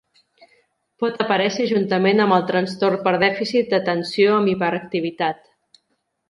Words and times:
Pot 1.01 1.19
aparèixer 1.25 1.67
juntament 1.71 2.23
amb 2.25 2.37
el 2.37 2.45
Trastorn 2.47 3.03
per 3.09 3.13
dèficit 3.25 3.71
d'atenció 3.75 4.33
amb 4.39 4.53
hiperactivitat. 4.55 5.47